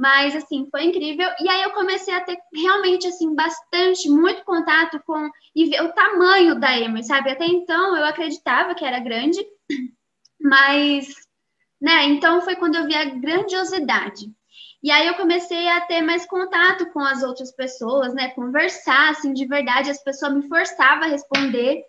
[0.00, 1.28] Mas, assim, foi incrível.
[1.38, 5.28] E aí eu comecei a ter realmente, assim, bastante, muito contato com...
[5.54, 7.30] E ver o tamanho da Emma, sabe?
[7.30, 9.38] Até então eu acreditava que era grande,
[10.40, 11.14] mas...
[11.78, 12.04] Né?
[12.04, 14.32] Então foi quando eu vi a grandiosidade.
[14.82, 18.28] E aí eu comecei a ter mais contato com as outras pessoas, né?
[18.30, 19.90] Conversar, assim, de verdade.
[19.90, 21.84] As pessoas me forçavam a responder.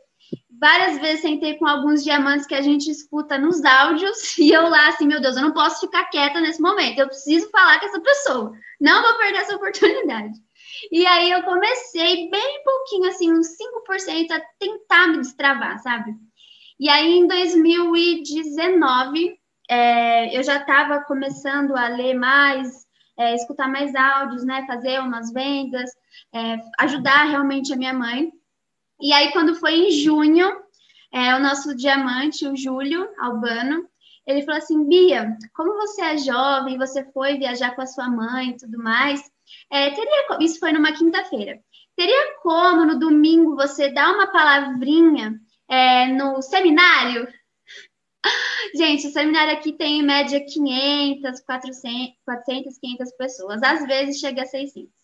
[0.59, 4.89] Várias vezes sentei com alguns diamantes que a gente escuta nos áudios e eu lá
[4.89, 7.99] assim, meu Deus, eu não posso ficar quieta nesse momento, eu preciso falar com essa
[7.99, 10.33] pessoa, não vou perder essa oportunidade.
[10.91, 16.15] E aí eu comecei bem pouquinho, assim, uns 5% a tentar me destravar, sabe?
[16.79, 19.37] E aí em 2019,
[19.69, 22.85] é, eu já estava começando a ler mais,
[23.17, 24.65] é, escutar mais áudios, né?
[24.65, 25.91] Fazer umas vendas,
[26.33, 28.31] é, ajudar realmente a minha mãe.
[29.01, 30.61] E aí, quando foi em junho,
[31.11, 33.89] é, o nosso diamante, o Júlio Albano,
[34.27, 38.49] ele falou assim: Bia, como você é jovem, você foi viajar com a sua mãe
[38.49, 39.21] e tudo mais,
[39.71, 41.59] é, teria, isso foi numa quinta-feira,
[41.95, 47.27] teria como no domingo você dar uma palavrinha é, no seminário?
[48.75, 54.43] Gente, o seminário aqui tem em média 500, 400, 400 500 pessoas, às vezes chega
[54.43, 55.00] a 600.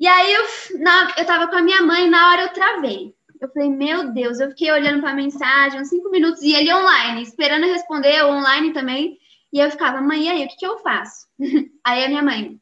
[0.00, 0.44] E aí eu,
[0.80, 3.14] na, eu tava com a minha mãe, na hora eu travei.
[3.40, 6.72] Eu falei, meu Deus, eu fiquei olhando para a mensagem uns cinco minutos e ele
[6.72, 9.18] online, esperando eu responder, online também.
[9.52, 11.26] E eu ficava, mãe, e aí, o que, que eu faço?
[11.84, 12.60] aí a minha mãe,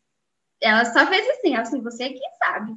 [0.61, 2.73] ela só fez assim, ela assim, você que sabe.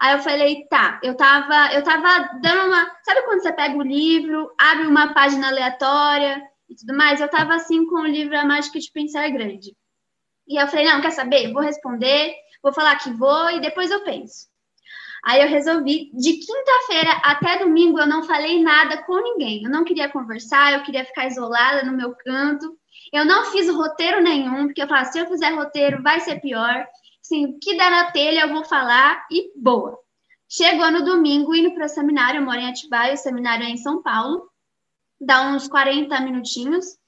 [0.00, 2.90] Aí eu falei, tá, eu tava, eu tava dando uma.
[3.04, 7.20] Sabe quando você pega o livro, abre uma página aleatória e tudo mais?
[7.20, 9.76] Eu tava assim com o livro A Mágica de Pensar Grande.
[10.48, 11.52] E eu falei, não, quer saber?
[11.52, 14.46] Vou responder vou falar que vou e depois eu penso.
[15.24, 19.62] Aí eu resolvi, de quinta-feira até domingo, eu não falei nada com ninguém.
[19.62, 22.76] Eu não queria conversar, eu queria ficar isolada no meu canto.
[23.12, 26.86] Eu não fiz roteiro nenhum, porque eu falo, se eu fizer roteiro, vai ser pior.
[27.20, 29.96] Assim, o que der na telha, eu vou falar e boa.
[30.48, 33.76] Chegou no domingo, indo para o seminário, eu moro em Atibaia, o seminário é em
[33.76, 34.50] São Paulo,
[35.20, 36.98] dá uns 40 minutinhos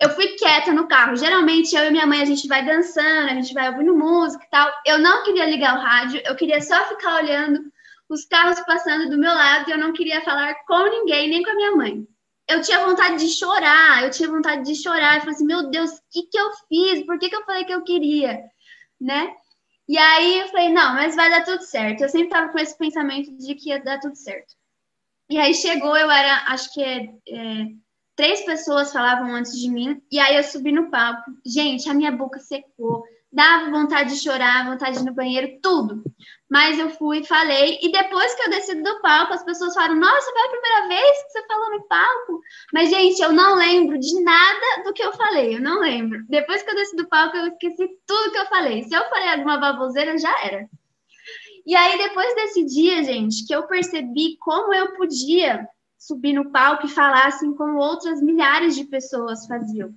[0.00, 1.14] eu fui quieta no carro.
[1.14, 4.50] Geralmente eu e minha mãe a gente vai dançando, a gente vai ouvindo música e
[4.50, 4.72] tal.
[4.86, 7.70] Eu não queria ligar o rádio, eu queria só ficar olhando
[8.08, 11.50] os carros passando do meu lado e eu não queria falar com ninguém, nem com
[11.50, 12.06] a minha mãe.
[12.48, 15.16] Eu tinha vontade de chorar, eu tinha vontade de chorar.
[15.16, 17.06] Eu falei assim, meu Deus, o que, que eu fiz?
[17.06, 18.42] Por que, que eu falei que eu queria?
[19.00, 19.32] Né?
[19.86, 22.02] E aí eu falei, não, mas vai dar tudo certo.
[22.02, 24.54] Eu sempre estava com esse pensamento de que ia dar tudo certo.
[25.28, 27.66] E aí chegou, eu era, acho que é, é
[28.20, 31.30] Três pessoas falavam antes de mim, e aí eu subi no palco.
[31.42, 33.02] Gente, a minha boca secou,
[33.32, 36.02] dava vontade de chorar, vontade de ir no banheiro, tudo.
[36.46, 40.30] Mas eu fui, falei, e depois que eu desci do palco, as pessoas falaram: Nossa,
[40.32, 42.42] foi a primeira vez que você falou no palco?
[42.74, 46.22] Mas, gente, eu não lembro de nada do que eu falei, eu não lembro.
[46.28, 48.82] Depois que eu desci do palco, eu esqueci tudo que eu falei.
[48.82, 50.68] Se eu falei alguma baboseira, já era.
[51.64, 55.66] E aí, depois desse dia, gente, que eu percebi como eu podia
[56.00, 59.94] subir no palco e falar assim como outras milhares de pessoas faziam.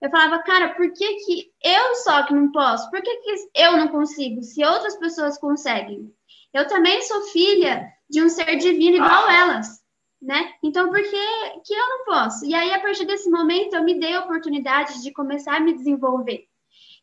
[0.00, 2.88] Eu falava, cara, por que, que eu só que não posso?
[2.88, 6.14] Por que, que eu não consigo, se outras pessoas conseguem?
[6.52, 9.82] Eu também sou filha de um ser divino igual elas,
[10.22, 10.52] né?
[10.62, 12.44] Então, por que, que eu não posso?
[12.44, 15.72] E aí, a partir desse momento, eu me dei a oportunidade de começar a me
[15.72, 16.46] desenvolver,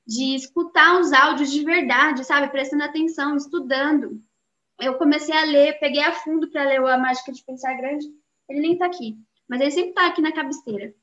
[0.08, 2.50] de escutar os áudios de verdade, sabe?
[2.50, 4.22] Prestando atenção, estudando.
[4.80, 8.06] Eu comecei a ler, peguei a fundo para ler A Mágica de Pensar Grande,
[8.52, 9.16] ele nem está aqui,
[9.50, 10.94] mas ele sempre está aqui na cabeceira.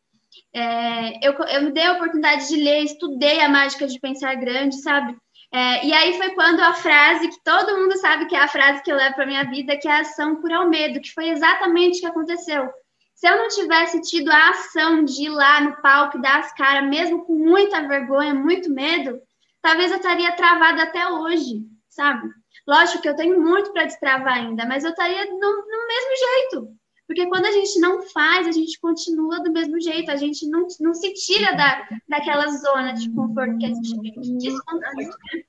[0.54, 4.80] É, eu, eu me dei a oportunidade de ler, estudei a mágica de pensar grande,
[4.80, 5.16] sabe?
[5.52, 8.82] É, e aí foi quando a frase que todo mundo sabe que é a frase
[8.82, 11.30] que eu levo para minha vida, que é a ação cura o medo, que foi
[11.30, 12.68] exatamente o que aconteceu.
[13.14, 16.52] Se eu não tivesse tido a ação de ir lá no palco e dar as
[16.54, 19.18] caras, mesmo com muita vergonha, muito medo,
[19.62, 22.28] talvez eu estaria travada até hoje, sabe?
[22.66, 26.77] Lógico que eu tenho muito para destravar ainda, mas eu estaria no, no mesmo jeito.
[27.08, 30.68] Porque quando a gente não faz, a gente continua do mesmo jeito, a gente não,
[30.78, 35.42] não se tira da, daquela zona de conforto que a gente de desconforto, né?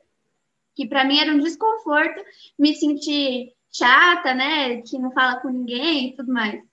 [0.74, 2.24] Que para mim era um desconforto
[2.58, 4.82] me sentir chata, né?
[4.84, 6.64] Que não fala com ninguém e tudo mais.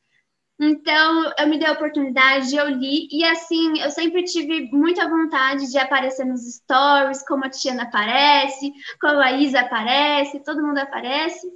[0.58, 5.70] Então, eu me dei a oportunidade, eu li, e assim, eu sempre tive muita vontade
[5.70, 11.46] de aparecer nos stories, como a Tiana aparece, como a Isa aparece, todo mundo aparece.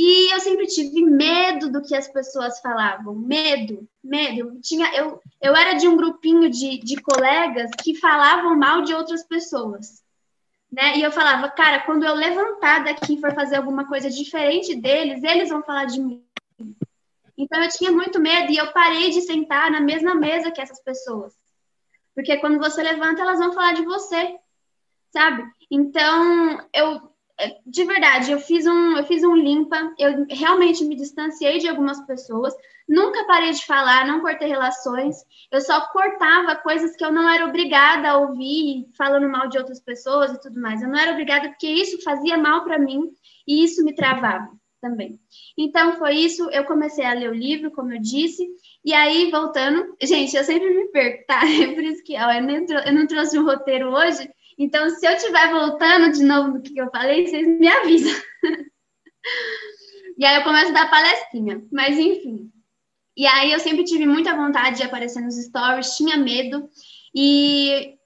[0.00, 4.38] E eu sempre tive medo do que as pessoas falavam, medo, medo.
[4.38, 8.94] Eu, tinha, eu, eu era de um grupinho de, de colegas que falavam mal de
[8.94, 10.04] outras pessoas.
[10.70, 10.98] Né?
[10.98, 15.24] E eu falava, cara, quando eu levantar daqui e for fazer alguma coisa diferente deles,
[15.24, 16.24] eles vão falar de mim.
[17.36, 20.80] Então eu tinha muito medo e eu parei de sentar na mesma mesa que essas
[20.80, 21.34] pessoas.
[22.14, 24.38] Porque quando você levanta, elas vão falar de você,
[25.10, 25.42] sabe?
[25.68, 27.17] Então, eu
[27.64, 32.04] de verdade, eu fiz um eu fiz um limpa, eu realmente me distanciei de algumas
[32.04, 32.52] pessoas,
[32.88, 35.16] nunca parei de falar, não cortei relações,
[35.52, 39.80] eu só cortava coisas que eu não era obrigada a ouvir, falando mal de outras
[39.80, 40.82] pessoas e tudo mais.
[40.82, 43.10] Eu não era obrigada porque isso fazia mal para mim
[43.46, 44.48] e isso me travava
[44.80, 45.18] também.
[45.56, 48.46] Então foi isso, eu comecei a ler o livro, como eu disse,
[48.84, 51.40] e aí voltando, gente, eu sempre me perco, tá?
[51.46, 54.28] É por isso que ó, eu, não, eu não trouxe um roteiro hoje,
[54.58, 58.12] então se eu estiver voltando de novo no que eu falei, vocês me avisam.
[60.18, 62.50] e aí eu começo a dar palestrinha, mas enfim.
[63.16, 66.68] E aí eu sempre tive muita vontade de aparecer nos stories, tinha medo,
[67.14, 67.96] e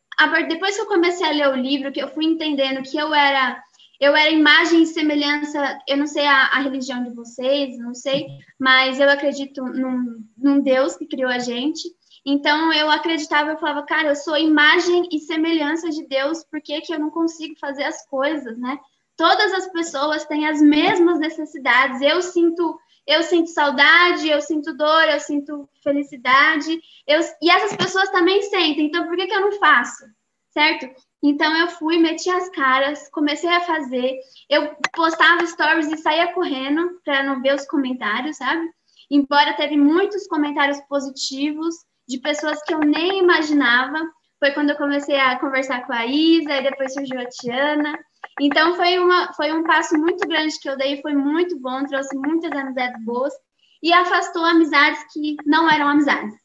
[0.49, 3.63] depois que eu comecei a ler o livro, que eu fui entendendo que eu era
[4.03, 8.27] eu era imagem e semelhança, eu não sei a, a, religião de vocês, não sei,
[8.59, 11.89] mas eu acredito num, num, Deus que criou a gente.
[12.27, 16.81] Então eu acreditava, eu falava, cara, eu sou imagem e semelhança de Deus, por que,
[16.81, 18.77] que eu não consigo fazer as coisas, né?
[19.17, 22.01] Todas as pessoas têm as mesmas necessidades.
[22.01, 22.77] Eu sinto,
[23.07, 26.77] eu sinto saudade, eu sinto dor, eu sinto felicidade,
[27.07, 28.87] eu, e essas pessoas também sentem.
[28.87, 30.05] Então por que, que eu não faço?
[30.51, 30.91] Certo?
[31.23, 34.19] Então eu fui, meti as caras, comecei a fazer.
[34.51, 38.69] Eu postava stories e saía correndo para não ver os comentários, sabe?
[39.09, 41.75] Embora teve muitos comentários positivos
[42.09, 43.99] de pessoas que eu nem imaginava.
[44.41, 47.97] Foi quando eu comecei a conversar com a Isa, e depois surgiu a Tiana.
[48.41, 52.17] Então foi, uma, foi um passo muito grande que eu dei, foi muito bom, trouxe
[52.17, 53.33] muitas amizades boas
[53.81, 56.42] e afastou amizades que não eram amizades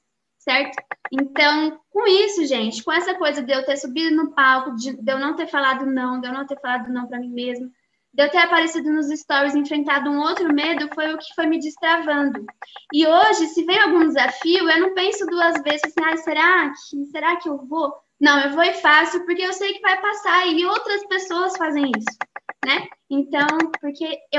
[0.47, 0.81] certo?
[1.11, 5.11] Então, com isso, gente, com essa coisa de eu ter subido no palco, de, de
[5.11, 7.69] eu não ter falado não, de eu não ter falado não para mim mesma,
[8.13, 11.59] de eu ter aparecido nos stories, enfrentado um outro medo, foi o que foi me
[11.59, 12.45] destravando.
[12.93, 17.05] E hoje, se vem algum desafio, eu não penso duas vezes assim, ah, será que,
[17.07, 17.93] será que eu vou?
[18.19, 21.91] Não, eu vou e faço, porque eu sei que vai passar e outras pessoas fazem
[21.95, 22.17] isso,
[22.65, 22.87] né?
[23.09, 23.47] Então,
[23.81, 24.17] porque eu